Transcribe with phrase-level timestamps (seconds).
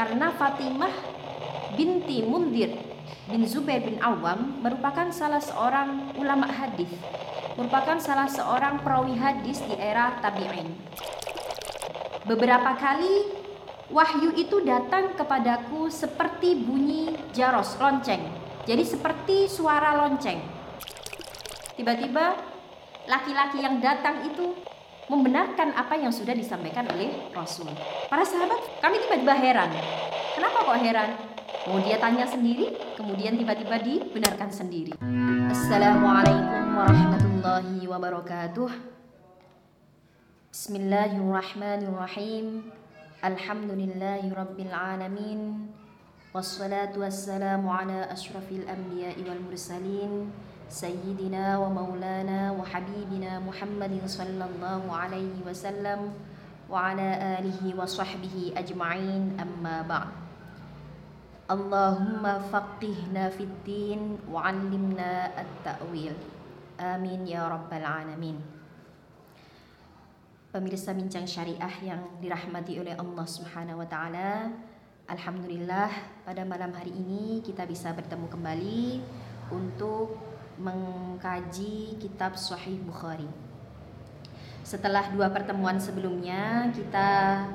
[0.00, 0.96] karena Fatimah
[1.76, 2.72] binti Mundir
[3.28, 6.88] bin Zubair bin Awam merupakan salah seorang ulama hadis,
[7.52, 10.72] merupakan salah seorang perawi hadis di era tabi'in.
[12.24, 13.28] Beberapa kali
[13.92, 18.24] wahyu itu datang kepadaku seperti bunyi jaros lonceng.
[18.64, 20.40] Jadi seperti suara lonceng.
[21.76, 22.40] Tiba-tiba
[23.04, 24.56] laki-laki yang datang itu
[25.10, 27.66] membenarkan apa yang sudah disampaikan oleh Rasul.
[28.06, 29.74] Para sahabat, kami tiba-tiba heran.
[30.38, 31.18] Kenapa kok heran?
[31.66, 34.94] Mau dia tanya sendiri, kemudian tiba-tiba dibenarkan sendiri.
[35.50, 38.70] Assalamualaikum warahmatullahi wabarakatuh.
[40.54, 42.70] Bismillahirrahmanirrahim.
[43.18, 44.30] Alhamdulillahi
[44.70, 45.74] alamin.
[46.30, 50.30] Wassalatu wassalamu ala ashrafil anbiya'i wal mursalin.
[50.69, 55.99] سيدنا ومولانا وحبيبنا محمد صلى الله عليه وسلم
[56.69, 57.09] وعلى
[57.39, 60.13] آله وصحبه أجمعين أما بعد
[61.45, 64.01] اللهم فقهنا في الدين
[64.33, 66.17] وعلمنا التأويل
[66.81, 68.57] آمين يا رب العالمين
[70.55, 74.47] Pemirsa bincang syariah yang dirahmati oleh Allah Subhanahu wa taala.
[75.03, 75.91] Alhamdulillah
[76.23, 79.03] pada malam hari ini kita bisa bertemu kembali
[79.51, 80.28] untuk
[80.60, 83.24] mengkaji kitab Sahih Bukhari.
[84.60, 87.48] Setelah dua pertemuan sebelumnya kita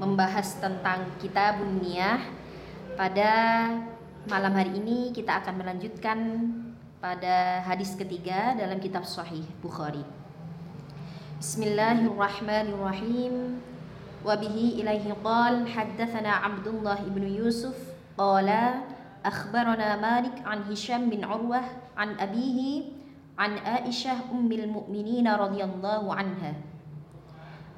[0.00, 2.24] membahas tentang kitab Niyah.
[2.96, 3.28] Pada
[4.24, 6.48] malam hari ini kita akan melanjutkan
[6.96, 10.00] pada hadis ketiga dalam kitab Sahih Bukhari.
[11.36, 13.60] Bismillahirrahmanirrahim.
[14.24, 17.76] Wabihi ilaihi qal haddatsana Abdullah ibn Yusuf
[18.16, 18.95] qala
[19.26, 21.60] أخبرنا مالك عن هشام بن عروة
[21.96, 22.82] عن أبيه
[23.38, 26.54] عن عائشة أم المؤمنين رضي الله عنها.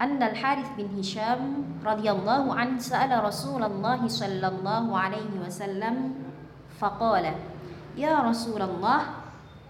[0.03, 6.15] أن الحارث بن هشام رضي الله عنه سأل رسول الله صلى الله عليه وسلم
[6.79, 7.35] فقال
[7.97, 9.01] يا رسول الله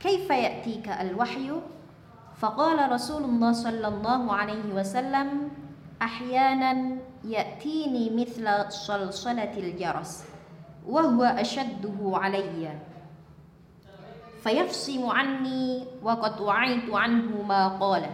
[0.01, 1.53] كيف يأتيك الوحي؟
[2.37, 5.51] فقال رسول الله صلى الله عليه وسلم
[6.03, 10.38] أحيانا يأتيني مثل صلصلة الجرس.
[10.87, 12.79] وهو أشده علي.
[14.43, 18.07] فيفصم عني وقد وعيت عنه ما قال.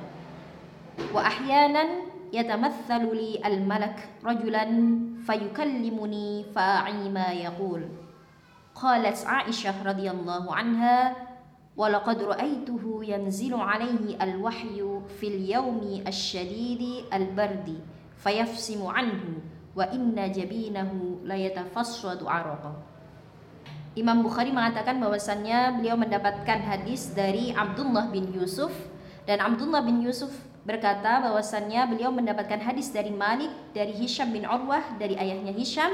[1.14, 1.84] وأحيانا
[2.32, 4.64] يتمثل لي الملك رجلا
[5.26, 7.88] فيكلمني فأعي ما يقول.
[8.74, 11.16] قالت عائشة رضي الله عنها
[11.76, 17.80] ولقد رأيته ينزل عليه الوحي في اليوم الشديد البرد
[18.18, 19.22] فيفصم عنه
[19.74, 22.78] wa inna jabinahu la yatafassadu araqa.
[23.94, 28.74] Imam Bukhari mengatakan bahwasannya beliau mendapatkan hadis dari Abdullah bin Yusuf
[29.22, 30.34] dan Abdullah bin Yusuf
[30.66, 35.92] berkata bahwasannya beliau mendapatkan hadis dari Malik, dari Hisham bin Urwah, dari ayahnya Hisham,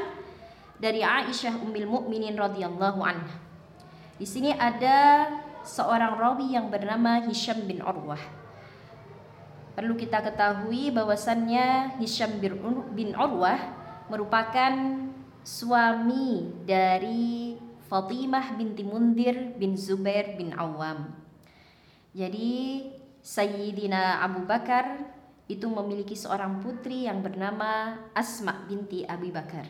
[0.81, 3.37] dari Aisyah Ummul Mukminin radhiyallahu anha.
[4.17, 5.29] Di sini ada
[5.67, 8.40] seorang rawi yang bernama Hisham bin Urwah.
[9.81, 12.37] Perlu kita ketahui bahwasannya Hisham
[12.93, 13.57] bin Urwah
[14.13, 14.77] merupakan
[15.41, 17.57] suami dari
[17.89, 21.17] Fatimah binti Mundir bin Zubair bin Awam.
[22.13, 22.93] Jadi
[23.25, 25.01] Sayyidina Abu Bakar
[25.49, 29.65] itu memiliki seorang putri yang bernama Asma binti Abi Bakar.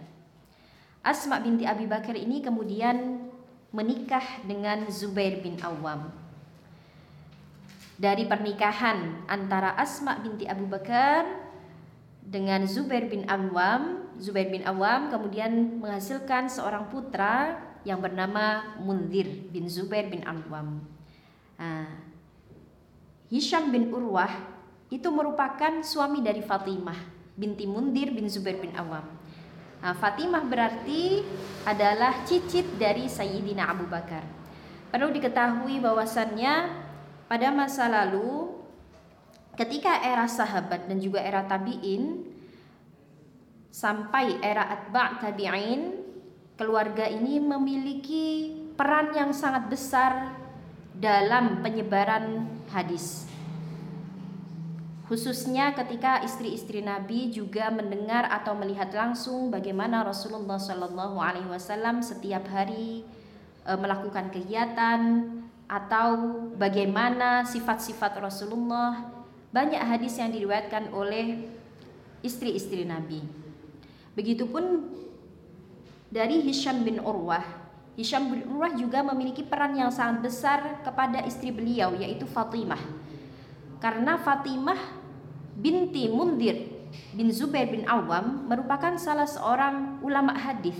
[1.06, 3.30] Asma binti Abi Bakar ini kemudian
[3.70, 6.19] menikah dengan Zubair bin Awam
[8.00, 11.28] dari pernikahan antara Asma binti Abu Bakar
[12.24, 14.08] dengan Zubair bin Awam.
[14.16, 20.80] Zubair bin Awam kemudian menghasilkan seorang putra yang bernama Mundir bin Zubair bin Awam.
[21.60, 21.92] Nah,
[23.28, 24.32] Hisham bin Urwah
[24.88, 26.96] itu merupakan suami dari Fatimah
[27.36, 29.04] binti Mundir bin Zubair bin Awam.
[29.84, 31.20] Nah, Fatimah berarti
[31.68, 34.24] adalah cicit dari Sayyidina Abu Bakar.
[34.88, 36.88] Perlu diketahui bahwasannya
[37.30, 38.50] pada masa lalu
[39.54, 42.26] ketika era sahabat dan juga era tabi'in
[43.70, 45.94] sampai era atba' tabi'in
[46.58, 50.34] keluarga ini memiliki peran yang sangat besar
[50.98, 53.30] dalam penyebaran hadis.
[55.06, 62.46] Khususnya ketika istri-istri Nabi juga mendengar atau melihat langsung bagaimana Rasulullah Shallallahu Alaihi Wasallam setiap
[62.46, 63.02] hari
[63.66, 65.00] e, melakukan kegiatan
[65.70, 69.06] atau bagaimana sifat-sifat Rasulullah
[69.54, 71.46] banyak hadis yang diriwayatkan oleh
[72.26, 73.22] istri-istri Nabi.
[74.18, 74.90] Begitupun
[76.10, 77.46] dari Hisham bin Urwah.
[77.94, 82.82] Hisham bin Urwah juga memiliki peran yang sangat besar kepada istri beliau yaitu Fatimah.
[83.78, 84.98] Karena Fatimah
[85.54, 86.66] binti Mundir
[87.14, 90.76] bin Zubair bin Awam merupakan salah seorang ulama hadis,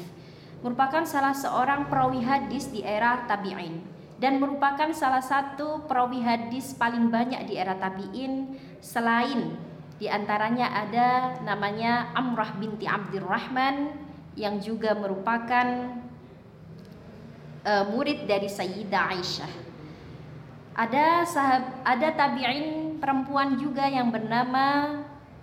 [0.67, 7.09] merupakan salah seorang perawi hadis di era tabi'in dan merupakan salah satu perawi hadis paling
[7.09, 8.53] banyak di era tabi'in
[8.85, 9.57] selain
[9.97, 11.09] di antaranya ada
[11.41, 13.97] namanya Amrah binti Abdurrahman
[14.37, 15.97] yang juga merupakan
[17.65, 19.53] uh, murid dari Sayyidah Aisyah.
[20.73, 25.01] Ada sahab, ada tabi'in perempuan juga yang bernama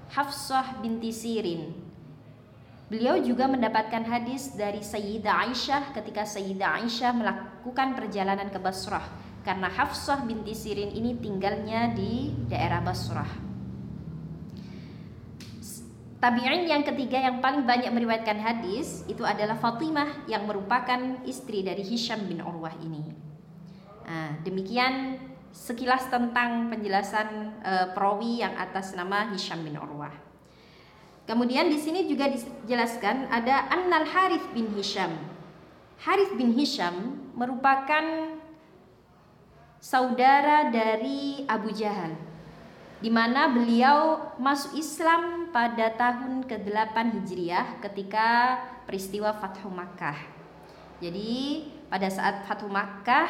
[0.09, 1.86] Hafsah binti Sirin.
[2.87, 9.03] Beliau juga mendapatkan hadis dari Sayyidah Aisyah ketika Sayyidah Aisyah melakukan perjalanan ke Basrah
[9.43, 13.27] karena Hafsah binti Sirin ini tinggalnya di daerah Basrah.
[16.17, 21.83] Tabi'in yang ketiga yang paling banyak meriwayatkan hadis itu adalah Fatimah yang merupakan istri dari
[21.83, 23.03] Hisham bin Urwah ini.
[24.07, 25.19] Nah, demikian
[25.51, 30.26] sekilas tentang penjelasan uh, perawi yang atas nama Hisham bin Urwah.
[31.27, 35.11] Kemudian di sini juga dijelaskan ada Annal Harith bin Hisham.
[35.99, 38.31] Harith bin Hisham merupakan
[39.83, 42.15] saudara dari Abu Jahal
[43.03, 48.57] di mana beliau masuk Islam pada tahun ke-8 Hijriah ketika
[48.87, 50.17] peristiwa Fathu Makkah.
[51.03, 53.27] Jadi pada saat Fathu Makkah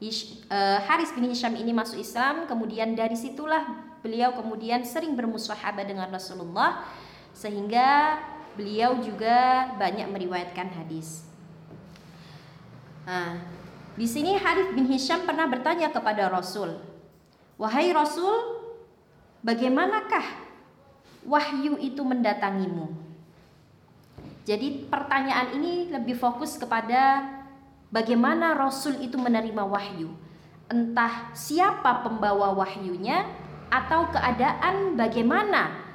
[0.00, 6.08] eh, Haris bin Hisham ini masuk Islam kemudian dari situlah beliau kemudian sering bermusahabah dengan
[6.10, 6.82] Rasulullah
[7.36, 8.16] sehingga
[8.56, 11.28] beliau juga banyak meriwayatkan hadis.
[13.04, 13.36] Nah,
[13.92, 16.80] di sini Harith bin Hisham pernah bertanya kepada Rasul,
[17.60, 18.64] "Wahai Rasul,
[19.44, 20.24] bagaimanakah
[21.28, 22.96] wahyu itu mendatangimu?"
[24.48, 27.20] Jadi pertanyaan ini lebih fokus kepada
[27.92, 30.08] bagaimana Rasul itu menerima wahyu.
[30.72, 33.28] Entah siapa pembawa wahyunya
[33.70, 35.85] atau keadaan bagaimana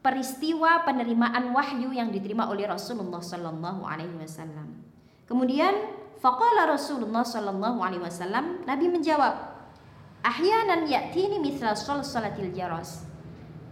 [0.00, 4.80] peristiwa penerimaan wahyu yang diterima oleh Rasulullah Sallallahu Alaihi Wasallam.
[5.28, 5.72] Kemudian
[6.18, 9.36] faqala Rasulullah Sallallahu Alaihi Wasallam, Nabi menjawab,
[10.24, 13.04] ahyanan ya'tini mithla salatil jaras.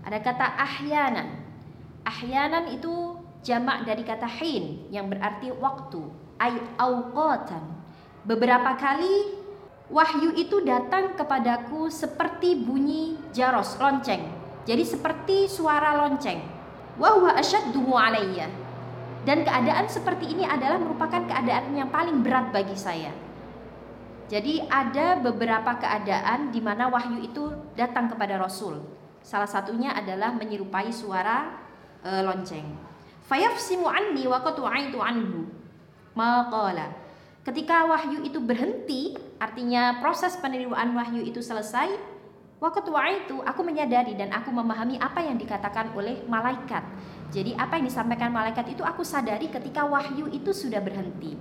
[0.04, 1.44] Ada kata ahyanan.
[2.04, 6.00] Ahyanan itu jamak dari kata hin yang berarti waktu,
[6.40, 7.64] ay awqatan.
[8.28, 9.32] Beberapa kali
[9.88, 14.37] wahyu itu datang kepadaku seperti bunyi jaros lonceng
[14.68, 16.44] jadi seperti suara lonceng.
[17.00, 18.52] Wa huwa asyadduhu alayya.
[19.24, 23.08] Dan keadaan seperti ini adalah merupakan keadaan yang paling berat bagi saya.
[24.28, 28.84] Jadi ada beberapa keadaan di mana wahyu itu datang kepada Rasul.
[29.24, 31.48] Salah satunya adalah menyerupai suara
[32.04, 32.68] e, lonceng.
[33.24, 35.48] Fayafsimu anni wa qatu'aitu anhu.
[36.12, 36.92] Maqala.
[37.40, 41.88] Ketika wahyu itu berhenti, artinya proses penerimaan wahyu itu selesai,
[42.58, 42.90] Waktu
[43.22, 46.82] itu aku menyadari dan aku memahami apa yang dikatakan oleh malaikat.
[47.30, 51.38] Jadi apa yang disampaikan malaikat itu aku sadari ketika wahyu itu sudah berhenti.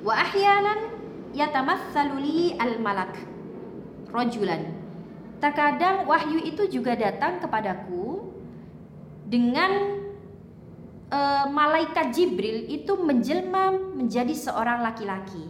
[0.00, 0.96] Wa ahyanan
[1.36, 3.12] yatamatsalu li al-malak
[4.08, 4.72] rajulan.
[5.36, 8.24] Terkadang wahyu itu juga datang kepadaku
[9.28, 10.00] dengan
[11.12, 15.44] uh, malaikat Jibril itu menjelma menjadi seorang laki-laki.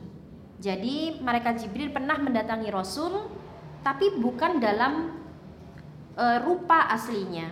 [0.58, 3.30] Jadi malaikat Jibril pernah mendatangi Rasul
[3.82, 5.14] tapi bukan dalam
[6.16, 7.50] e, rupa aslinya.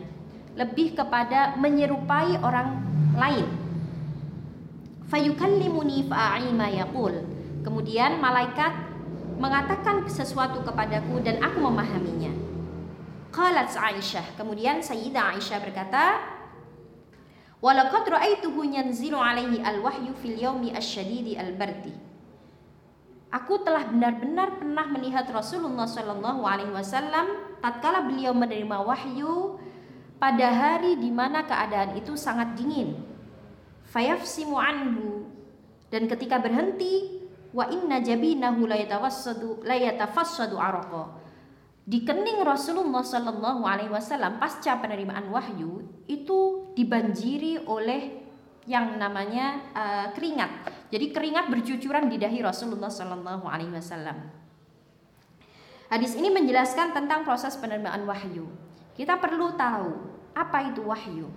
[0.56, 2.80] Lebih kepada menyerupai orang
[3.12, 3.46] lain.
[5.06, 7.20] Fayukallimuni fa'ai ma yaqul.
[7.60, 8.72] Kemudian malaikat
[9.36, 12.32] mengatakan sesuatu kepadaku dan aku memahaminya.
[13.30, 14.32] Qalat Aisyah.
[14.40, 16.04] Kemudian Sayyidah Aisyah berkata
[17.60, 21.92] walaqad ra'aituhu yanzilu alaihi alwahyu fil yaumi asyadidi albardi
[23.34, 29.58] Aku telah benar-benar pernah melihat Rasulullah Shallallahu Alaihi Wasallam tatkala beliau menerima wahyu
[30.16, 33.02] pada hari di mana keadaan itu sangat dingin.
[33.90, 35.26] Fayafsimu anhu
[35.90, 41.18] dan ketika berhenti wa inna jabinahu la yatawassadu la yatafassadu araqa.
[41.86, 48.26] Di kening Rasulullah Shallallahu Alaihi Wasallam pasca penerimaan wahyu itu dibanjiri oleh
[48.66, 50.50] yang namanya uh, keringat.
[50.86, 54.18] Jadi keringat bercucuran di dahi Rasulullah Shallallahu Alaihi Wasallam.
[55.90, 58.46] Hadis ini menjelaskan tentang proses penerimaan wahyu.
[58.94, 59.90] Kita perlu tahu
[60.34, 61.30] apa itu wahyu.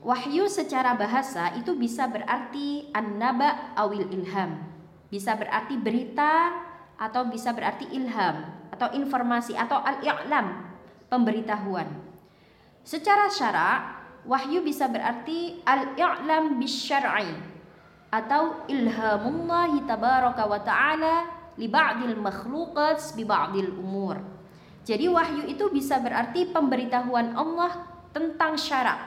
[0.00, 4.64] Wahyu secara bahasa itu bisa berarti an-naba awil ilham.
[5.12, 6.56] Bisa berarti berita
[6.96, 10.72] atau bisa berarti ilham atau informasi atau al-i'lam,
[11.12, 11.88] pemberitahuan.
[12.80, 13.80] Secara syarak
[14.24, 17.49] wahyu bisa berarti al-i'lam bisyar'i
[18.10, 21.14] atau ilhamullah tabaraka wa ta'ala
[21.54, 24.18] li ba'dil makhluqat bi ba'dil umur.
[24.82, 28.98] Jadi wahyu itu bisa berarti pemberitahuan Allah tentang syarat.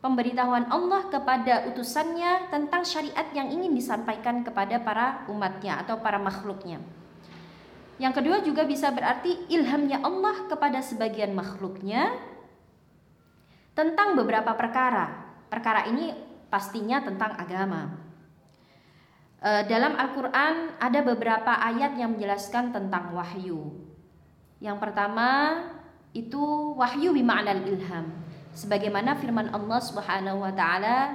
[0.00, 6.80] Pemberitahuan Allah kepada utusannya tentang syariat yang ingin disampaikan kepada para umatnya atau para makhluknya.
[7.96, 12.12] Yang kedua juga bisa berarti ilhamnya Allah kepada sebagian makhluknya
[13.76, 15.26] tentang beberapa perkara.
[15.48, 17.94] Perkara ini pastinya tentang agama.
[19.40, 23.74] E, dalam Al-Quran ada beberapa ayat yang menjelaskan tentang wahyu.
[24.62, 25.28] Yang pertama
[26.16, 26.40] itu
[26.78, 28.08] wahyu bima'nal ilham.
[28.56, 31.12] Sebagaimana firman Allah Subhanahu wa taala,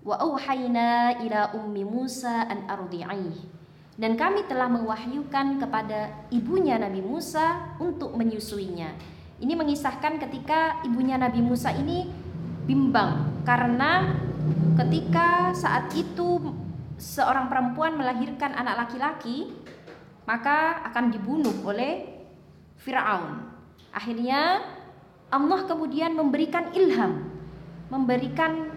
[0.00, 3.36] "Wa auhayna ila ummi Musa an ardi'ih."
[3.98, 8.94] Dan kami telah mewahyukan kepada ibunya Nabi Musa untuk menyusuinya.
[9.42, 12.06] Ini mengisahkan ketika ibunya Nabi Musa ini
[12.62, 14.16] bimbang karena
[14.78, 16.54] ketika saat itu
[16.98, 19.54] seorang perempuan melahirkan anak laki-laki
[20.28, 22.04] maka akan dibunuh oleh
[22.76, 23.48] Firaun.
[23.90, 24.60] Akhirnya
[25.32, 27.32] Allah kemudian memberikan ilham,
[27.88, 28.68] memberikan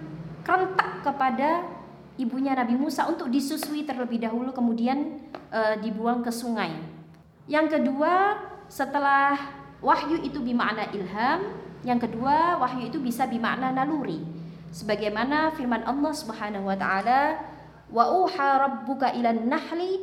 [0.48, 1.68] kerentak kepada
[2.15, 5.20] ibunya Nabi Musa untuk disusui terlebih dahulu kemudian
[5.51, 6.72] e, dibuang ke sungai.
[7.51, 8.39] Yang kedua,
[8.72, 9.36] setelah
[9.84, 11.51] wahyu itu bermakna ilham,
[11.84, 14.24] yang kedua wahyu itu bisa bermakna naluri.
[14.72, 17.44] Sebagaimana firman Allah Subhanahu wa taala,
[17.92, 20.00] "Wa uha rabbuka ilan nahli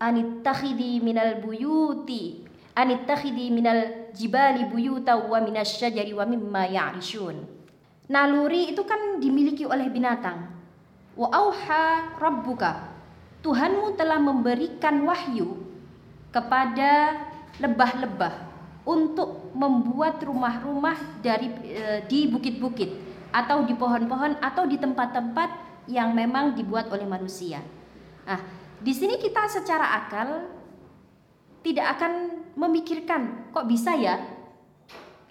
[0.00, 7.36] anittakhidhi minal buyuti anittakhidhi minal jibali buyuta wa minasyajari wa mimma ya'rishun.
[8.10, 10.50] Naluri itu kan dimiliki oleh binatang.
[11.14, 12.90] Wa auha rabbuka.
[13.40, 15.56] Tuhanmu telah memberikan wahyu
[16.28, 17.16] kepada
[17.56, 18.34] lebah-lebah
[18.84, 25.50] untuk membuat rumah-rumah dari e, di bukit-bukit atau di pohon-pohon atau di tempat-tempat
[25.90, 27.62] yang memang dibuat oleh manusia.
[28.26, 28.40] Nah,
[28.78, 30.46] di sini kita secara akal
[31.60, 34.16] tidak akan memikirkan kok bisa ya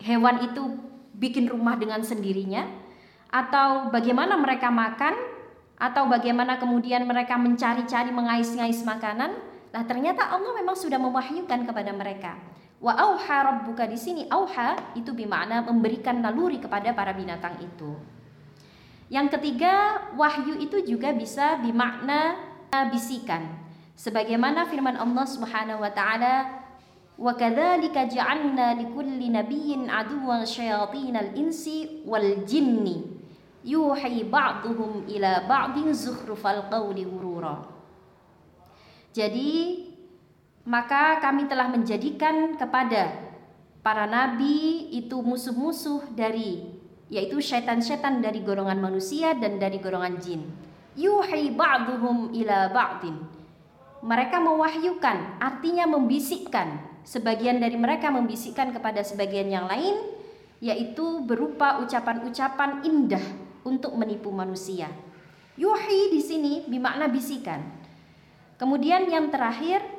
[0.03, 0.79] hewan itu
[1.15, 2.65] bikin rumah dengan sendirinya?
[3.29, 5.13] Atau bagaimana mereka makan?
[5.79, 9.31] Atau bagaimana kemudian mereka mencari-cari mengais-ngais makanan?
[9.69, 12.35] Lah ternyata Allah memang sudah mewahyukan kepada mereka
[12.79, 17.91] Wa auha rabbuka di sini auha itu bermakna memberikan naluri kepada para binatang itu.
[19.11, 22.39] Yang ketiga, wahyu itu juga bisa bermakna
[22.93, 23.51] bisikan.
[23.99, 26.63] Sebagaimana firman Allah Subhanahu wa taala,
[27.19, 33.19] "Wa kadzalika ja'alna likulli nabiyyin aduwwan syayatinal insi wal jinni
[33.65, 37.59] yuhi ba'dhum ila ba'din zukhrufal qawli wurura."
[39.11, 39.88] Jadi
[40.69, 43.09] maka kami telah menjadikan kepada
[43.81, 46.61] para nabi itu musuh-musuh dari
[47.09, 50.45] yaitu syaitan-syaitan dari golongan manusia dan dari golongan jin.
[50.93, 53.17] Yuhi ba'duhum ila ba'din.
[54.05, 59.97] Mereka mewahyukan, artinya membisikkan sebagian dari mereka membisikkan kepada sebagian yang lain
[60.61, 63.25] yaitu berupa ucapan-ucapan indah
[63.65, 64.85] untuk menipu manusia.
[65.57, 67.57] Yuhi di sini bermakna bisikan.
[68.61, 69.98] Kemudian yang terakhir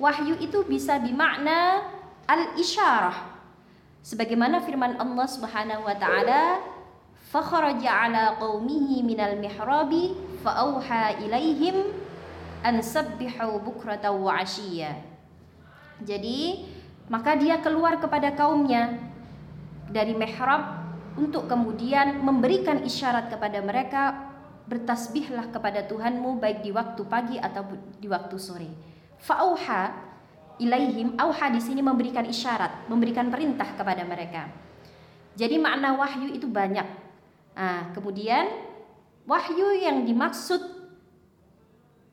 [0.00, 1.88] wahyu itu bisa bermakna
[2.28, 3.32] al-isyarah.
[4.02, 6.58] Sebagaimana firman Allah Subhanahu wa taala,
[7.30, 11.86] "Fakharaja 'ala qaumihi minal mihrabi fa'auha ilaihim
[12.66, 14.98] an sabbihu bukratan wa 'ashiyya."
[16.02, 16.66] Jadi
[17.06, 18.98] maka dia keluar kepada kaumnya
[19.86, 20.82] dari mihrab
[21.14, 24.32] untuk kemudian memberikan isyarat kepada mereka
[24.66, 27.66] bertasbihlah kepada Tuhanmu baik di waktu pagi atau
[28.00, 28.70] di waktu sore.
[29.22, 29.94] Fauha
[30.58, 34.50] ilaihim auha di sini memberikan isyarat, memberikan perintah kepada mereka.
[35.38, 36.84] Jadi makna wahyu itu banyak.
[37.54, 38.50] Nah, kemudian
[39.24, 40.60] wahyu yang dimaksud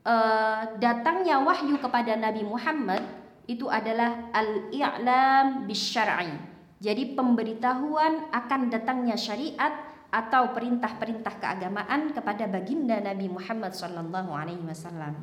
[0.06, 3.02] uh, datangnya wahyu kepada Nabi Muhammad
[3.50, 6.32] itu adalah al-i'lam bisyar'i.
[6.80, 13.76] Jadi pemberitahuan akan datangnya syariat atau perintah-perintah keagamaan kepada baginda Nabi Muhammad
[14.64, 15.14] wasallam.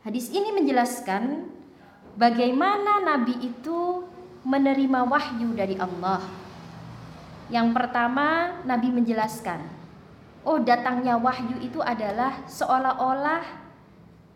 [0.00, 1.52] Hadis ini menjelaskan
[2.16, 4.08] bagaimana nabi itu
[4.48, 6.24] menerima wahyu dari Allah.
[7.52, 9.60] Yang pertama, nabi menjelaskan,
[10.48, 13.44] oh datangnya wahyu itu adalah seolah-olah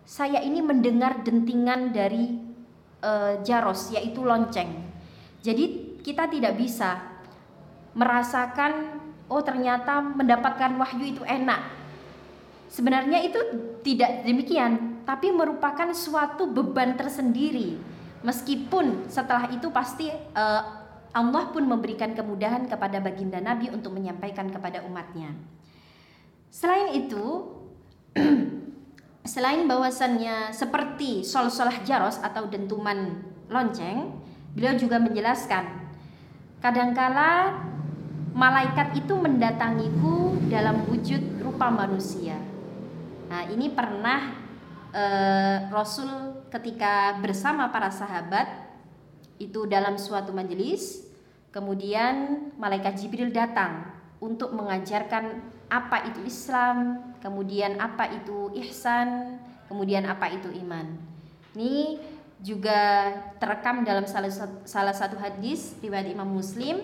[0.05, 2.37] saya ini mendengar dentingan dari
[3.01, 4.69] uh, jaros yaitu lonceng.
[5.41, 7.01] Jadi kita tidak bisa
[7.97, 9.01] merasakan
[9.33, 11.73] oh ternyata mendapatkan wahyu itu enak.
[12.69, 13.41] Sebenarnya itu
[13.81, 17.77] tidak demikian, tapi merupakan suatu beban tersendiri.
[18.25, 20.63] Meskipun setelah itu pasti uh,
[21.15, 25.37] Allah pun memberikan kemudahan kepada baginda Nabi untuk menyampaikan kepada umatnya.
[26.49, 27.53] Selain itu,
[29.25, 34.21] Selain bahwasannya seperti sol-solah jaros atau dentuman lonceng,
[34.55, 35.67] Beliau juga menjelaskan,
[36.63, 37.59] kadangkala
[38.39, 42.39] malaikat itu mendatangiku dalam wujud rupa manusia.
[43.27, 44.44] Nah, ini pernah
[44.95, 48.47] eh, Rasul ketika bersama para sahabat
[49.43, 51.03] itu dalam suatu majelis,
[51.51, 53.91] kemudian malaikat Jibril datang
[54.23, 60.95] untuk mengajarkan apa itu Islam, kemudian apa itu ihsan, kemudian apa itu iman.
[61.59, 61.99] Ini
[62.39, 63.11] juga
[63.41, 66.79] terekam dalam salah satu, salah satu hadis riwayat Imam Muslim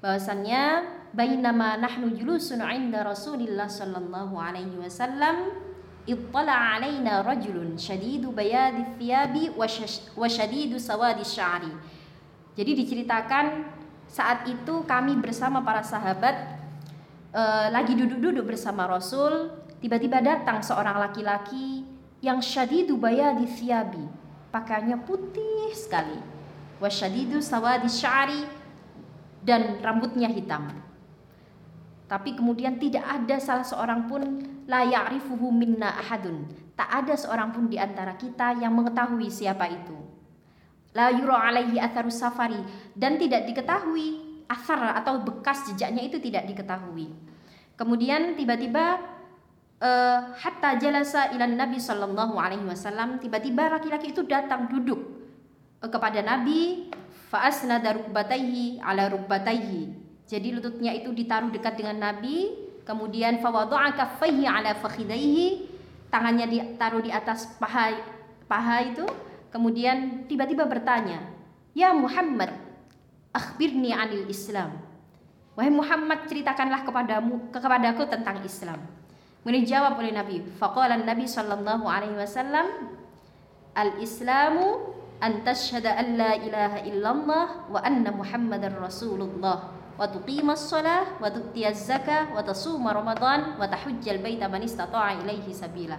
[0.00, 5.67] bahwasannya bainama nahnu julusun 'inda Rasulillah sallallahu alaihi wasallam
[6.14, 11.72] alaina rajulun shadidu bayadi thiyabi wa shadidu sawadi sya'ri.
[12.56, 13.68] Jadi diceritakan
[14.08, 16.34] saat itu kami bersama para sahabat
[17.36, 19.52] uh, lagi duduk-duduk bersama Rasul,
[19.84, 21.84] tiba-tiba datang seorang laki-laki
[22.24, 24.02] yang shadidu bayadi thiyabi,
[24.50, 26.18] pakaiannya putih sekali.
[26.80, 28.42] Wa shadidu sawadi sya'ri
[29.44, 30.87] dan rambutnya hitam.
[32.08, 34.24] Tapi kemudian tidak ada salah seorang pun
[34.64, 36.48] la ya'rifuhu minna ahadun.
[36.72, 39.96] Tak ada seorang pun di antara kita yang mengetahui siapa itu.
[40.96, 42.58] La yura alaihi atharus safari
[42.96, 47.12] dan tidak diketahui athar atau bekas jejaknya itu tidak diketahui.
[47.76, 49.04] Kemudian tiba-tiba
[49.84, 54.98] uh, hatta jalasa ilan Nabi sallallahu alaihi wasallam tiba-tiba laki-laki itu datang duduk
[55.84, 56.88] uh, kepada Nabi
[57.28, 60.07] faasnada rukbataihi ala rukbataihi.
[60.28, 65.68] Jadi lututnya itu ditaruh dekat dengan Nabi Kemudian fawadha'a kaffaihi ala fakhidaihi,
[66.08, 68.00] tangannya ditaruh di atas paha
[68.48, 69.04] paha itu.
[69.52, 71.20] Kemudian tiba-tiba bertanya,
[71.76, 72.48] "Ya Muhammad,
[73.36, 74.80] akhbirni 'anil Islam."
[75.52, 78.80] Wahai Muhammad, ceritakanlah kepadamu kepadaku tentang Islam.
[79.44, 82.88] Kemudian dijawab oleh Nabi, faqala Nabi sallallahu alaihi wasallam,
[83.76, 91.26] "Al-Islamu an tashhada an la ilaha illallah wa anna Muhammadar Rasulullah." Wa tuqimas shalah wa
[91.26, 95.98] tu'tiyaz ramadan wa tahujjal baita man sabila.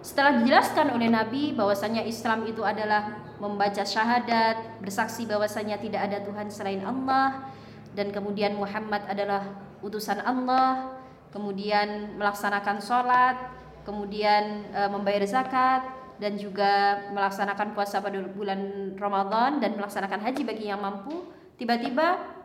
[0.00, 6.48] Setelah dijelaskan oleh Nabi bahwasanya Islam itu adalah membaca syahadat, bersaksi bahwasanya tidak ada Tuhan
[6.48, 7.52] selain Allah
[7.92, 9.44] dan kemudian Muhammad adalah
[9.84, 10.96] utusan Allah,
[11.32, 13.36] kemudian melaksanakan sholat,
[13.84, 15.84] kemudian e, membayar zakat
[16.20, 21.28] dan juga melaksanakan puasa pada bulan Ramadan dan melaksanakan haji bagi yang mampu.
[21.60, 22.39] Tiba-tiba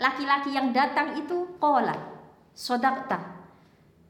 [0.00, 1.92] laki-laki yang datang itu kola
[2.56, 3.40] sodakta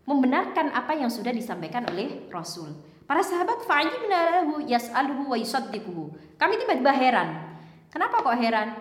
[0.07, 2.72] membenarkan apa yang sudah disampaikan oleh Rasul.
[3.07, 6.14] Para sahabat fa'ajibna lahu yas'aluhu wa yusaddiquhu.
[6.38, 7.59] Kami tiba-tiba heran.
[7.90, 8.74] Kenapa kok heran?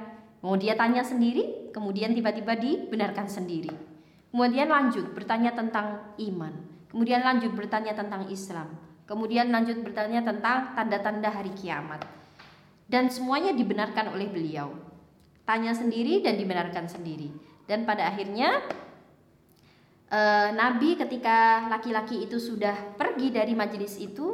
[0.46, 3.74] Mau dia tanya sendiri, kemudian tiba-tiba dibenarkan sendiri.
[4.30, 6.54] Kemudian lanjut bertanya tentang iman.
[6.94, 8.70] Kemudian lanjut bertanya tentang Islam.
[9.10, 12.06] Kemudian lanjut bertanya tentang tanda-tanda hari kiamat.
[12.86, 14.89] Dan semuanya dibenarkan oleh beliau
[15.50, 17.34] tanya sendiri dan dibenarkan sendiri.
[17.66, 18.62] Dan pada akhirnya
[20.06, 20.20] e,
[20.54, 24.30] Nabi ketika laki-laki itu sudah pergi dari majelis itu,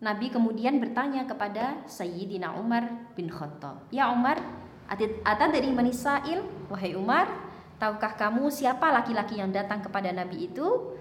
[0.00, 4.40] Nabi kemudian bertanya kepada Sayyidina Umar bin Khattab, "Ya Umar,
[4.88, 6.40] ada dari manisail,
[6.72, 7.28] wahai Umar,
[7.76, 10.96] tahukah kamu siapa laki-laki yang datang kepada Nabi itu?"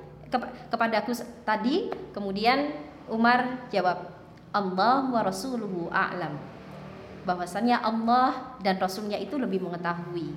[0.69, 2.69] kepadaku tadi, kemudian
[3.08, 4.13] Umar jawab,
[4.52, 6.58] "Allah wa rasuluhu a'lam."
[7.29, 10.33] Bahwasannya Allah dan Rasulnya itu lebih mengetahui.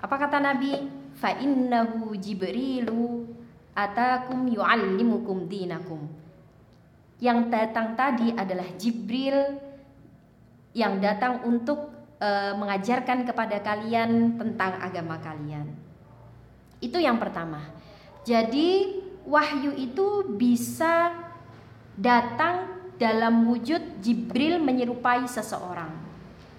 [0.00, 0.88] Apa kata Nabi?
[1.12, 3.28] Fa innahu Jibrilu
[3.76, 6.08] atakum yu'allimukum dinakum.
[7.20, 9.60] Yang datang tadi adalah Jibril
[10.72, 15.68] yang datang untuk e, mengajarkan kepada kalian tentang agama kalian.
[16.80, 17.60] Itu yang pertama.
[18.24, 21.12] Jadi wahyu itu bisa
[21.94, 25.91] datang dalam wujud Jibril menyerupai seseorang.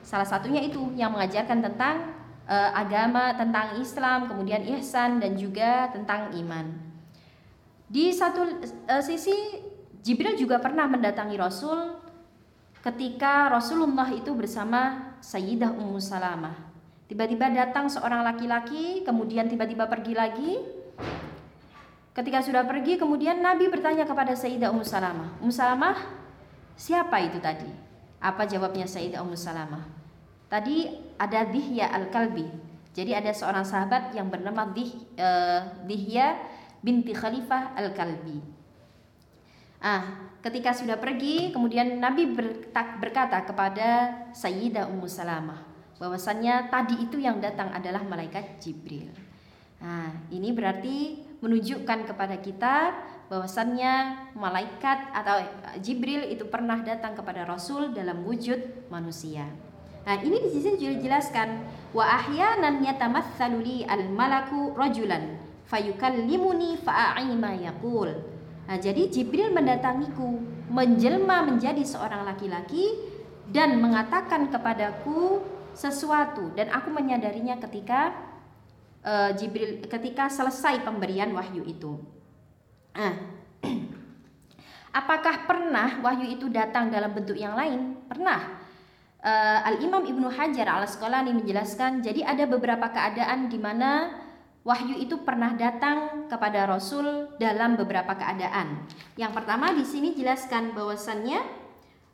[0.03, 2.11] Salah satunya itu yang mengajarkan tentang
[2.43, 6.75] uh, agama, tentang Islam, kemudian ihsan dan juga tentang iman.
[7.87, 8.43] Di satu
[8.89, 9.63] uh, sisi
[10.03, 11.95] Jibril juga pernah mendatangi Rasul
[12.83, 16.75] ketika Rasulullah itu bersama Sayyidah Ummu Salamah.
[17.07, 20.51] Tiba-tiba datang seorang laki-laki, kemudian tiba-tiba pergi lagi.
[22.11, 25.95] Ketika sudah pergi, kemudian Nabi bertanya kepada Sayyidah Ummu Salamah, "Ummu Salamah,
[26.75, 27.92] siapa itu tadi?"
[28.23, 29.83] Apa jawabnya Sayyidah Ummu Salamah?
[30.47, 30.87] Tadi
[31.19, 32.47] ada Dihya Al-Kalbi.
[32.95, 36.39] Jadi ada seorang sahabat yang bernama Dih, uh, Dihya
[36.79, 38.39] binti Khalifah Al-Kalbi.
[39.83, 42.31] Ah, ketika sudah pergi, kemudian Nabi
[42.95, 49.11] berkata kepada Sayyidah Ummu Salamah bahwasannya tadi itu yang datang adalah malaikat Jibril.
[49.83, 52.75] Nah, ini berarti menunjukkan kepada kita
[53.31, 53.93] bahwasannya
[54.35, 55.43] malaikat atau
[55.79, 59.47] Jibril itu pernah datang kepada Rasul dalam wujud manusia.
[60.03, 61.47] Nah, ini di sini juga dijelaskan
[61.95, 68.11] wa ahyanan yatamatsalu li al malaku rajulan fayukallimuni fa'a'i ma yaqul.
[68.67, 72.95] Nah, jadi Jibril mendatangiku, menjelma menjadi seorang laki-laki
[73.51, 75.43] dan mengatakan kepadaku
[75.75, 78.13] sesuatu dan aku menyadarinya ketika
[79.03, 81.99] uh, Jibril ketika selesai pemberian wahyu itu.
[82.93, 83.13] Nah,
[84.99, 87.97] apakah pernah wahyu itu datang dalam bentuk yang lain?
[88.05, 88.63] Pernah
[89.23, 94.21] uh, eh, Al Imam Ibnu Hajar al Asqalani menjelaskan jadi ada beberapa keadaan di mana
[94.63, 98.87] wahyu itu pernah datang kepada Rasul dalam beberapa keadaan.
[99.19, 101.39] Yang pertama di sini jelaskan bahwasannya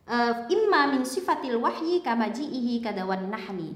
[0.08, 3.74] uh, imma min sifatil wahyi kamaji'ihi kadawan nahli.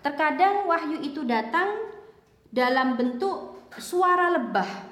[0.00, 1.76] Terkadang wahyu itu datang
[2.50, 4.89] dalam bentuk suara lebah.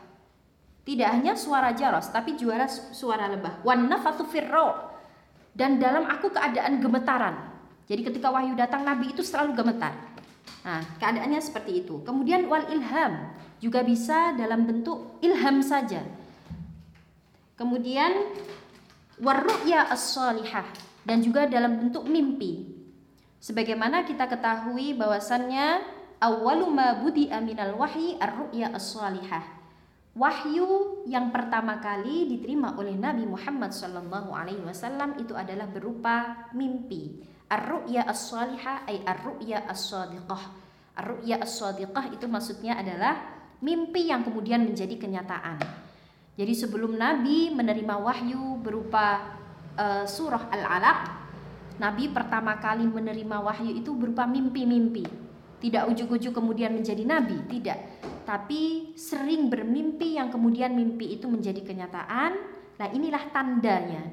[0.89, 2.65] Tidak hanya suara jaros, tapi juga
[2.97, 3.61] suara lebah.
[3.61, 4.25] Wan nafatu
[5.53, 7.37] Dan dalam aku keadaan gemetaran.
[7.85, 9.93] Jadi ketika wahyu datang Nabi itu selalu gemetar.
[10.65, 12.01] Nah, keadaannya seperti itu.
[12.09, 16.01] Kemudian wal ilham juga bisa dalam bentuk ilham saja.
[17.61, 18.33] Kemudian
[19.21, 20.65] warru'ya as-salihah
[21.05, 22.65] dan juga dalam bentuk mimpi.
[23.45, 25.85] Sebagaimana kita ketahui bahwasannya
[26.17, 29.58] awwalu ma budi aminal wahyi ar-ru'ya as-salihah.
[30.19, 37.23] Wahyu yang pertama kali diterima oleh Nabi Muhammad sallallahu alaihi wasallam itu adalah berupa mimpi.
[37.47, 40.43] Ar-ru'ya as-salihah ay ar-ru'ya as-sadiqah.
[40.99, 43.15] Ar-ru'ya as-sadiqah itu maksudnya adalah
[43.63, 45.63] mimpi yang kemudian menjadi kenyataan.
[46.35, 49.39] Jadi sebelum Nabi menerima wahyu berupa
[49.79, 51.01] uh, surah Al-Alaq,
[51.79, 55.07] Nabi pertama kali menerima wahyu itu berupa mimpi-mimpi.
[55.59, 57.98] Tidak ujuk-ujuk kemudian menjadi nabi, tidak.
[58.29, 62.37] Tapi sering bermimpi yang kemudian mimpi itu menjadi kenyataan.
[62.77, 64.05] Nah, inilah tandanya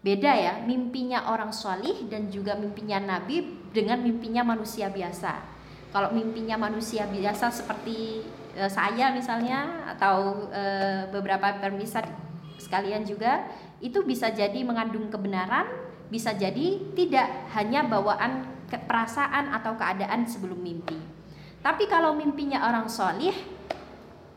[0.00, 5.44] Beda ya, mimpinya orang solih dan juga mimpinya Nabi dengan mimpinya manusia biasa.
[5.92, 8.24] Kalau mimpinya manusia biasa seperti
[8.56, 10.62] e, saya misalnya atau e,
[11.12, 12.08] beberapa permisal
[12.56, 13.44] sekalian juga
[13.84, 15.68] itu bisa jadi mengandung kebenaran,
[16.08, 20.96] bisa jadi tidak hanya bawaan perasaan atau keadaan sebelum mimpi.
[21.60, 23.36] Tapi kalau mimpinya orang solih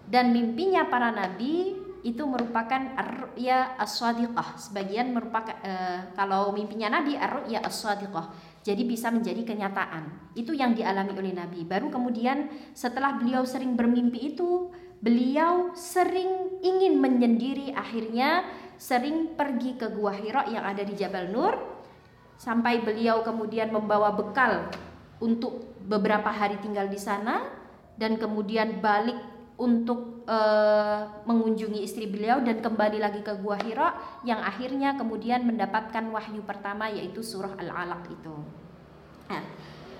[0.07, 4.59] dan mimpinya para nabi itu merupakan ar-ru'ya as-sadiqah.
[4.59, 5.73] Sebagian merupakan e,
[6.19, 7.15] kalau mimpinya Nabi
[7.63, 8.59] as-sadiqah.
[8.59, 10.35] Jadi bisa menjadi kenyataan.
[10.35, 11.63] Itu yang dialami oleh Nabi.
[11.63, 14.67] Baru kemudian setelah beliau sering bermimpi itu,
[14.99, 18.43] beliau sering ingin menyendiri akhirnya
[18.75, 21.55] sering pergi ke Gua Hira yang ada di Jabal Nur
[22.35, 24.67] sampai beliau kemudian membawa bekal
[25.23, 27.47] untuk beberapa hari tinggal di sana
[27.95, 33.93] dan kemudian balik untuk uh, mengunjungi istri beliau dan kembali lagi ke Gua Hira
[34.25, 38.35] yang akhirnya kemudian mendapatkan wahyu pertama yaitu surah Al-Alaq itu.
[39.29, 39.43] Nah,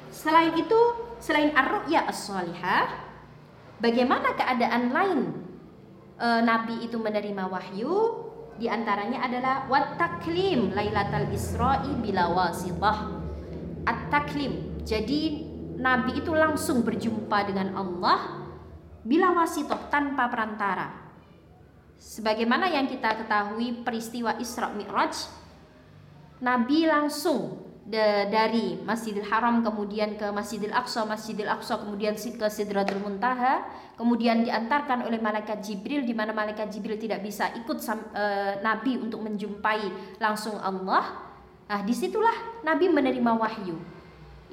[0.10, 0.80] selain itu,
[1.22, 2.90] selain ar-ru'ya as-salihah,
[3.78, 5.20] bagaimana keadaan lain
[6.18, 8.26] uh, Nabi itu menerima wahyu?
[8.54, 13.22] Di antaranya adalah wat taklim Lailatul Isra'i bila wasitah.
[13.86, 14.86] At-taklim.
[14.86, 15.42] Jadi
[15.82, 18.43] Nabi itu langsung berjumpa dengan Allah
[19.04, 21.04] bila wasitoh tanpa perantara.
[22.00, 25.28] Sebagaimana yang kita ketahui peristiwa Isra Mi'raj,
[26.44, 33.00] Nabi langsung de, dari Masjidil Haram kemudian ke Masjidil Aqsa, Masjidil Aqsa kemudian ke Sidratul
[33.04, 33.64] Muntaha,
[34.00, 38.24] kemudian diantarkan oleh malaikat Jibril di mana malaikat Jibril tidak bisa ikut e,
[38.64, 41.32] Nabi untuk menjumpai langsung Allah.
[41.68, 43.80] Nah, di situlah Nabi menerima wahyu.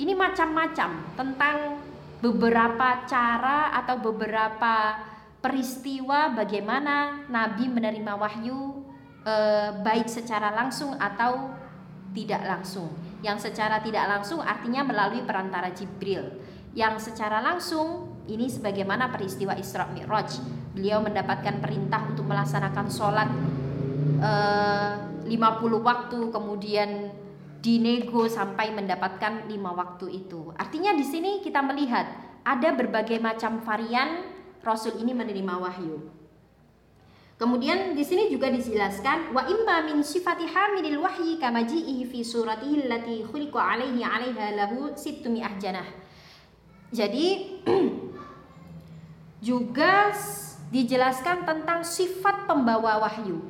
[0.01, 1.80] Ini macam-macam tentang
[2.21, 5.01] beberapa cara atau beberapa
[5.41, 8.85] peristiwa bagaimana Nabi menerima wahyu
[9.25, 9.35] e,
[9.81, 11.57] baik secara langsung atau
[12.13, 12.93] tidak langsung.
[13.25, 16.41] Yang secara tidak langsung artinya melalui perantara Jibril.
[16.77, 20.39] Yang secara langsung ini sebagaimana peristiwa Isra Mi'raj.
[20.77, 23.29] Beliau mendapatkan perintah untuk melaksanakan sholat
[24.23, 24.93] eh,
[25.27, 25.37] 50
[25.83, 26.91] waktu kemudian
[27.61, 30.57] dinego sampai mendapatkan lima waktu itu.
[30.57, 32.09] Artinya di sini kita melihat
[32.41, 34.25] ada berbagai macam varian
[34.61, 36.21] Rasul ini menerima wahyu.
[37.41, 42.85] Kemudian di sini juga dijelaskan wa imma min sifati hamilil wahyi kama ji'ihi fi suratihi
[42.85, 45.89] allati khuliqa alaihi 'alaiha lahu sittumi'ah janah.
[46.93, 47.61] Jadi
[49.49, 50.13] juga
[50.69, 53.41] dijelaskan tentang sifat pembawa wahyu.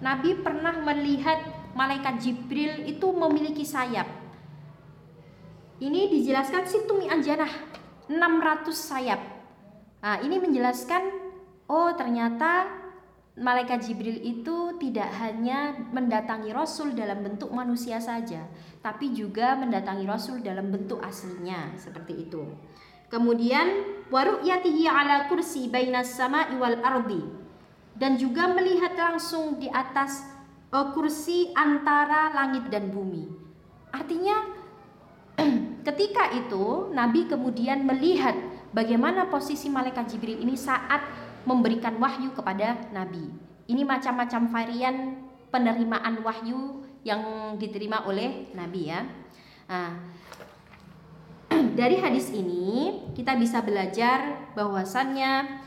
[0.00, 4.08] Nabi pernah melihat malaikat Jibril itu memiliki sayap.
[5.76, 7.52] Ini dijelaskan situmi anjanah
[8.08, 9.20] 600 sayap.
[10.00, 11.02] Nah, ini menjelaskan
[11.68, 12.64] oh ternyata
[13.36, 18.48] malaikat Jibril itu tidak hanya mendatangi Rasul dalam bentuk manusia saja,
[18.80, 22.48] tapi juga mendatangi Rasul dalam bentuk aslinya seperti itu.
[23.12, 27.22] Kemudian waru'yatihi ala kursi bainas sama'i wal ardi
[27.94, 30.35] dan juga melihat langsung di atas
[30.92, 33.28] kursi antara langit dan bumi.
[33.94, 34.36] Artinya
[35.88, 38.34] ketika itu Nabi kemudian melihat
[38.76, 41.00] bagaimana posisi malaikat Jibril ini saat
[41.46, 43.30] memberikan wahyu kepada nabi.
[43.70, 44.96] Ini macam-macam varian
[45.48, 49.06] penerimaan wahyu yang diterima oleh nabi ya.
[49.70, 49.94] Nah,
[51.78, 55.62] dari hadis ini kita bisa belajar bahwasannya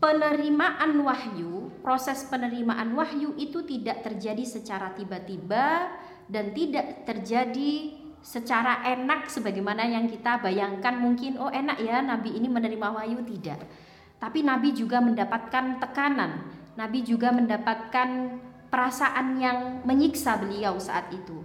[0.00, 5.92] penerimaan wahyu, proses penerimaan wahyu itu tidak terjadi secara tiba-tiba
[6.26, 12.52] dan tidak terjadi secara enak sebagaimana yang kita bayangkan mungkin oh enak ya nabi ini
[12.52, 13.64] menerima wahyu tidak
[14.20, 16.44] tapi Nabi juga mendapatkan tekanan.
[16.76, 18.36] Nabi juga mendapatkan
[18.68, 19.58] perasaan yang
[19.88, 21.40] menyiksa beliau saat itu.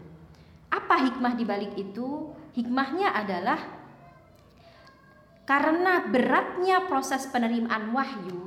[0.68, 2.36] Apa hikmah di balik itu?
[2.52, 3.60] Hikmahnya adalah
[5.48, 8.44] karena beratnya proses penerimaan wahyu,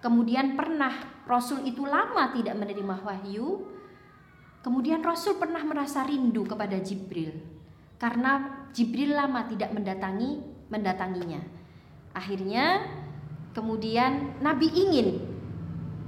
[0.00, 3.68] kemudian pernah Rasul itu lama tidak menerima wahyu,
[4.64, 7.36] kemudian Rasul pernah merasa rindu kepada Jibril
[8.00, 10.40] karena Jibril lama tidak mendatangi
[10.72, 11.42] mendatanginya.
[12.10, 12.82] Akhirnya
[13.50, 15.26] Kemudian Nabi ingin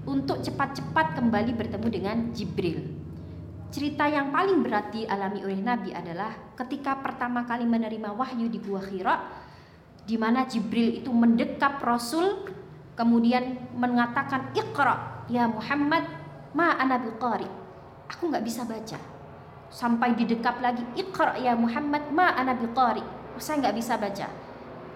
[0.07, 3.03] untuk cepat-cepat kembali bertemu dengan Jibril.
[3.75, 8.79] Cerita yang paling berat dialami oleh Nabi adalah ketika pertama kali menerima wahyu di Gua
[8.85, 9.27] Hira
[10.07, 12.47] di mana Jibril itu mendekap Rasul
[13.03, 16.07] kemudian mengatakan Iqra ya Muhammad
[16.55, 17.51] ma ana biqari.
[18.15, 18.99] Aku nggak bisa baca.
[19.75, 23.03] Sampai didekap lagi Iqra ya Muhammad ma ana biqari.
[23.43, 24.53] Saya nggak bisa baca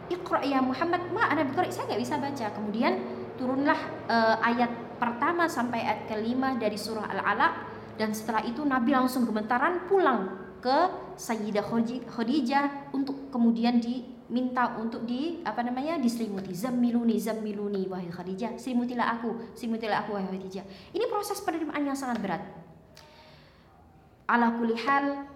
[0.06, 2.94] Iqra ya Muhammad ma ana biqari saya nggak bisa baca kemudian
[3.34, 4.70] turunlah uh, ayat
[5.02, 7.52] pertama sampai ayat kelima dari surah Al-Alaq
[7.98, 10.30] dan setelah itu Nabi langsung gemetaran pulang
[10.62, 10.78] ke
[11.18, 11.66] Sayyidah
[12.06, 13.82] Khadijah untuk kemudian
[14.26, 16.50] diminta untuk di apa namanya diselimuti.
[16.50, 18.58] Zammiluni zammiluni wahai Khadijah.
[18.58, 20.66] Selimutilah aku selimutilah aku wahai Khadijah.
[20.90, 22.42] Ini proses penerimaan yang sangat berat.
[24.26, 25.30] Ala kulihal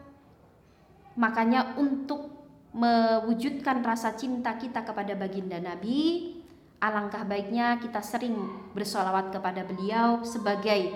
[1.15, 2.35] makanya untuk
[2.75, 6.35] mewujudkan rasa cinta kita kepada baginda Nabi,
[6.83, 8.35] alangkah baiknya kita sering
[8.75, 10.95] bersolawat kepada beliau sebagai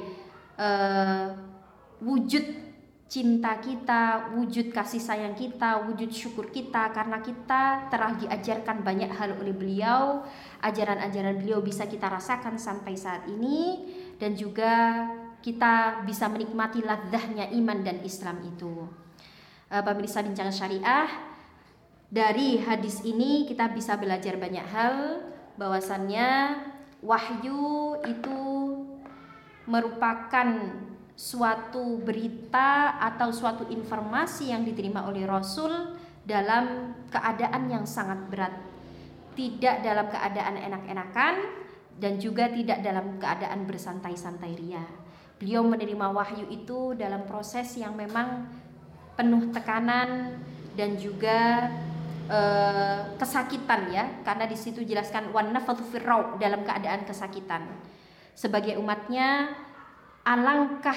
[0.58, 1.34] uh,
[2.02, 2.42] wujud
[3.04, 9.36] cinta kita, wujud kasih sayang kita, wujud syukur kita karena kita telah diajarkan banyak hal
[9.38, 10.24] oleh beliau,
[10.64, 13.84] ajaran-ajaran beliau bisa kita rasakan sampai saat ini
[14.16, 15.04] dan juga
[15.44, 18.88] kita bisa menikmati ladahnya iman dan Islam itu.
[19.68, 21.08] Uh, pemirsa bincang syariah,
[22.08, 25.20] dari hadis ini kita bisa belajar banyak hal
[25.60, 26.56] bahwasannya
[27.04, 28.40] wahyu itu
[29.68, 30.48] merupakan
[31.14, 35.70] suatu berita atau suatu informasi yang diterima oleh Rasul
[36.26, 38.54] dalam keadaan yang sangat berat.
[39.34, 41.34] Tidak dalam keadaan enak-enakan
[41.98, 44.82] dan juga tidak dalam keadaan bersantai-santai ria.
[45.38, 48.46] Beliau menerima wahyu itu dalam proses yang memang
[49.18, 50.38] penuh tekanan
[50.74, 51.70] dan juga
[52.24, 54.04] Eh, kesakitan ya.
[54.24, 55.52] Karena di situ jelaskan wan
[55.92, 57.68] firau dalam keadaan kesakitan.
[58.32, 59.52] Sebagai umatnya
[60.24, 60.96] alangkah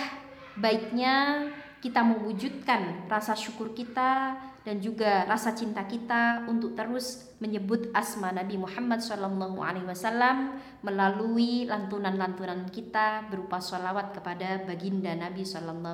[0.58, 4.34] baiknya kita mewujudkan rasa syukur kita
[4.66, 9.32] dan juga rasa cinta kita untuk terus menyebut asma Nabi Muhammad SAW
[10.84, 15.88] melalui lantunan-lantunan kita berupa sholawat kepada baginda Nabi SAW.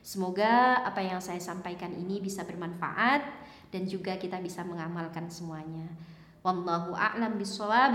[0.00, 3.22] Semoga apa yang saya sampaikan ini bisa bermanfaat
[3.68, 5.92] dan juga kita bisa mengamalkan semuanya.
[6.40, 7.92] Wallahu a'lam bishawab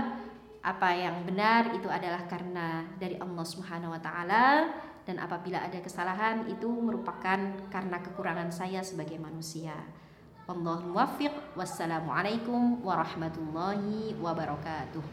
[0.62, 4.68] apa yang benar itu adalah karena dari Allah Subhanahu wa taala
[5.08, 7.38] dan apabila ada kesalahan itu merupakan
[7.72, 9.72] karena kekurangan saya sebagai manusia.
[10.44, 11.32] Wallahu muwaffiq.
[11.56, 15.04] Wassalamualaikum warahmatullahi wabarakatuh.